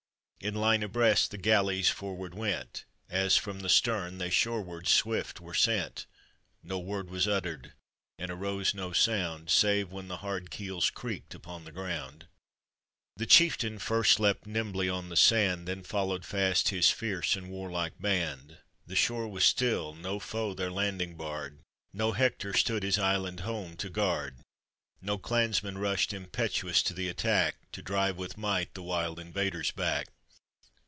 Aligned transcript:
In 0.43 0.55
line 0.55 0.81
abreast 0.81 1.29
the 1.29 1.37
galleys 1.37 1.89
forward 1.89 2.33
went, 2.33 2.83
As, 3.07 3.37
from 3.37 3.59
the 3.59 3.69
stern, 3.69 4.17
they 4.17 4.31
shorewards 4.31 4.89
swift 4.89 5.39
were 5.39 5.53
sent; 5.53 6.07
No 6.63 6.79
word 6.79 7.11
was 7.11 7.27
uttered, 7.27 7.73
and 8.17 8.31
arose 8.31 8.73
no 8.73 8.91
sound, 8.91 9.51
Save 9.51 9.91
when 9.91 10.07
the 10.07 10.17
hard 10.25 10.49
keels 10.49 10.89
creaked 10.89 11.35
upon 11.35 11.63
the 11.63 11.71
ground. 11.71 12.25
The 13.15 13.27
chieftain 13.27 13.77
first 13.77 14.19
leapt 14.19 14.47
nimbly 14.47 14.89
on 14.89 15.09
the 15.09 15.15
sand, 15.15 15.67
Then 15.67 15.83
followed 15.83 16.25
fast 16.25 16.69
his 16.69 16.89
fierce 16.89 17.35
and 17.35 17.51
warlike 17.51 17.99
band. 18.01 18.57
The 18.87 18.95
short 18.95 19.29
was 19.29 19.43
still, 19.43 19.93
no 19.93 20.17
foe 20.19 20.55
their 20.55 20.71
landing 20.71 21.15
barred, 21.15 21.61
No 21.93 22.13
Hector 22.13 22.53
stood 22.53 22.81
his 22.81 22.97
island 22.97 23.41
home 23.41 23.77
to 23.77 23.89
guard, 23.91 24.37
No 25.03 25.19
clansmen 25.19 25.77
rushed 25.77 26.11
impetuous 26.13 26.81
to 26.81 26.95
th' 26.95 27.07
attack. 27.11 27.57
To 27.73 27.83
drive 27.83 28.17
with 28.17 28.39
might 28.39 28.73
the 28.73 28.81
wild 28.81 29.19
invaders 29.19 29.69
buck. 29.69 30.07